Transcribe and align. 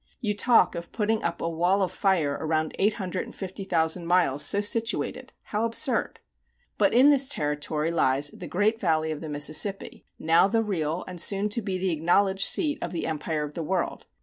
You 0.19 0.35
talk 0.35 0.73
of 0.73 0.91
putting 0.91 1.21
up 1.21 1.41
a 1.43 1.47
wall 1.47 1.83
of 1.83 1.91
fire 1.91 2.31
around 2.41 2.75
eight 2.79 2.93
hundred 2.93 3.25
and 3.25 3.35
fifty 3.35 3.63
thousand 3.63 4.07
miles 4.07 4.43
so 4.43 4.59
situated! 4.59 5.31
How 5.43 5.63
absurd. 5.63 6.17
But 6.79 6.91
in 6.91 7.11
this 7.11 7.29
territory 7.29 7.91
lies 7.91 8.31
the 8.31 8.47
great 8.47 8.79
valley 8.79 9.11
of 9.11 9.21
the 9.21 9.29
Mississippi, 9.29 10.07
now 10.17 10.47
the 10.47 10.63
real 10.63 11.05
and 11.07 11.21
soon 11.21 11.49
to 11.49 11.61
be 11.61 11.77
the 11.77 11.91
acknowledged 11.91 12.47
seat 12.47 12.79
of 12.81 12.91
the 12.93 13.05
empire 13.05 13.43
of 13.43 13.53
the 13.53 13.61
world. 13.61 14.07